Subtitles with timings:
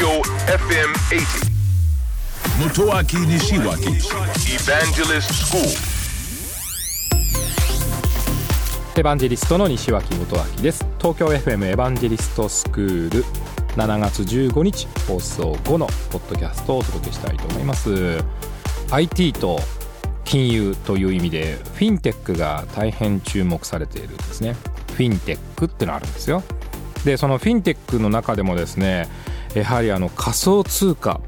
[0.00, 1.50] Tokyo FM 80.
[2.58, 4.00] Motoaki Nishiwaki
[4.48, 5.62] Evangelist School.
[8.96, 10.86] エヴァンジェリストの西脇元明です。
[10.98, 13.24] 東京 FM エヴァンジェリストスクール。
[13.76, 18.24] 7月15日放送後のポッドキャストをお届けしたいと思います。
[18.90, 19.60] IT と
[20.24, 24.54] 金融という意味でフィンテックが大変注目されているんですね。
[24.94, 26.42] フィンテックってのあるんですよ。
[27.04, 29.08] でそのフィンテックの中でもですね
[29.54, 31.20] やはりあの仮想通貨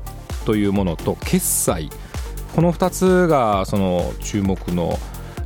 [0.44, 1.90] というものと決済。
[2.54, 4.98] この2つがその注目の、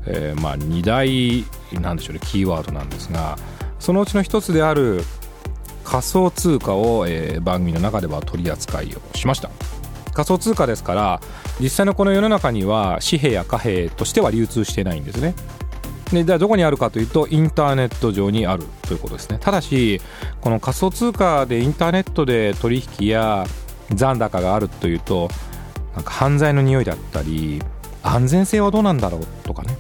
[0.07, 1.45] えーまあ2大
[1.81, 3.39] なんでしょうねキーワードなんですが
[3.79, 5.03] そのうちの一つである
[5.85, 9.51] 仮想通貨を、えー番組の中では取り扱いをしました。
[10.13, 11.21] 仮想通貨ですから
[11.61, 15.35] 実際のこの世の中には紙幣や貨幣としては流通してないんですね。
[16.13, 19.39] でではどこにあるかというとインターネット上にあるということですね。
[19.41, 20.01] ただし
[20.41, 23.45] この仮想通貨でインターネットで取引や
[23.93, 25.29] 残高があるというと
[25.95, 27.61] なんか犯罪の匂いだったり
[28.03, 29.77] 安全性はどうなんだろうとかね。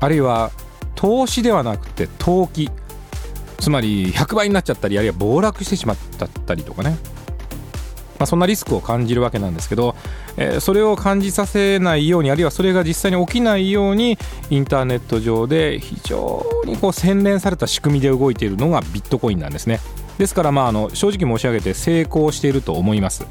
[0.00, 0.52] あるいは
[0.94, 2.70] 投資ではなくて投機。
[3.58, 5.96] つまり100倍になっちゃったりあるいは暴落してしまっ
[6.46, 6.96] たりとかね。
[8.18, 9.94] まあ、そんなリスクを感じるわけなんですけど、
[10.36, 14.18] えーそれを感じさせないようにあるいはそれが実際に起きないように
[14.50, 19.80] インターネット上で非常にこう洗練された仕組みで動いているのがビットコインなんですね。
[20.18, 23.26] ですからまああの正直申し上げて成功していると思います、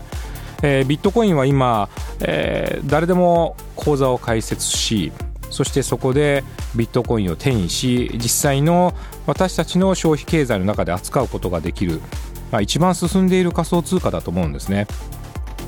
[0.64, 1.90] えービットコインは今、
[2.22, 5.12] えー誰でも口座を開設し
[5.50, 6.44] そしてそこで
[6.76, 8.94] ビットコインを手にし実際の
[9.26, 12.02] 私たちの消費経済の中で扱うことができる。
[12.52, 14.88] まあ、一番進んでいる仮想通貨だと思うんですね。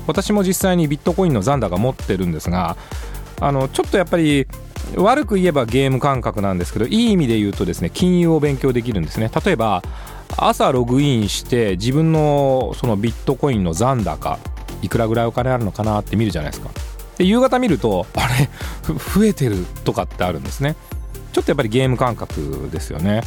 [0.06, 2.76] 私も実際にビットコインの残高持ってるんですが
[3.38, 4.46] あのちょっとやっぱり
[4.96, 9.30] 悪く言えばゲーム感覚なんですけどいい意味で言うとですね金融を勉強できるんですね。
[9.44, 9.82] 例えば
[10.36, 14.38] 朝ログインして自分のそのビットコインの残高
[14.82, 16.70] いくらぐらいお金あるのかなって見るじゃないですか。
[17.18, 18.48] で夕方見るとあれ？
[19.14, 20.76] 増えてるとかってあるんですね。
[21.32, 23.22] ちょっとやっぱりゲーム感覚ですよね。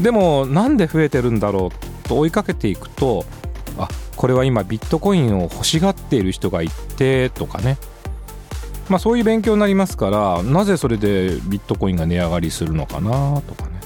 [0.00, 3.24] でもなんで増えてるんだろうと追いかけていくと
[3.78, 7.76] あこれは今ビットコインを欲しがっている人がいてとかね。
[8.88, 13.80] まあそういう勉強になりますからなぜそれでビットコインが値上がりするのかなとかね。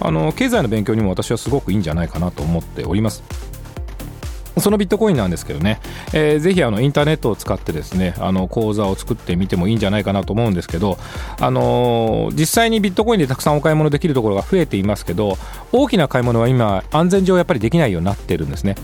[0.00, 3.22] あの経済の勉強にも私はすごくいいんじゃないかなと思っております。
[4.58, 5.80] そのビットコインなんですけどね、
[6.12, 10.98] えーぜひあのインターネットを使ってですねあの口座を作ってみてもいいんじゃないかなと思うんですけど、
[11.40, 15.36] あのー実際にビットコインでたくさんお買い物できるところが増えていますけど
[15.70, 18.74] 大きな買い物は今安全上やっぱりできないようになってるんですね。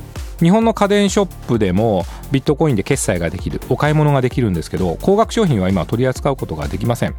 [0.40, 7.14] 日本の家電ショップでもビットコインで決済ができるお買い物ができるんですけど高額商品は今取り扱うことができません。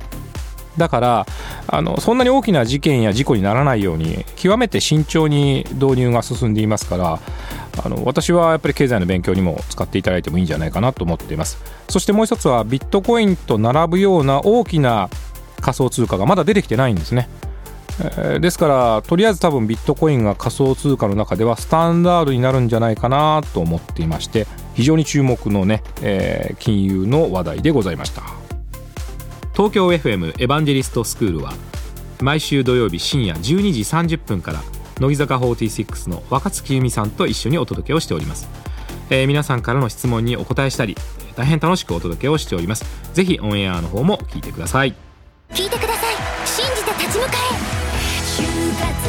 [0.79, 1.25] だから
[1.67, 7.19] あのそんなに大きな事件や事故にならないように極めて慎重に導入が進んでいますから
[7.85, 11.59] あの私はやっぱり経済の勉強にも使っていただいてもいいんじゃないかなと思っています。
[11.88, 15.09] そしてもう一つはビットコインと並ぶような大きな
[15.62, 17.29] 仮想通貨がまだ出てきてないんですね。
[18.17, 28.38] えですからとりあえず多分ビットコインが仮想通貨の中ではスタンダードになるんじゃないかなと思っていまして非常に注目のね、えー金融の話題でございました。
[29.59, 31.52] 東京 FM エヴァンジェリストスクールは
[32.22, 33.42] 毎週土曜日深夜12
[33.74, 34.62] 時30分から
[35.02, 38.47] 乃木坂46の若月由美さんと一緒にお届けをしております、
[39.09, 40.96] えー皆さんからの質問にお答えしたり
[41.36, 42.86] 大変楽しくお届けをしております。
[43.14, 44.96] ぜひオンエアの方も聞いてください。
[45.52, 46.16] 聞いてください。
[46.47, 47.31] 信じて立ち向か
[49.06, 49.09] え。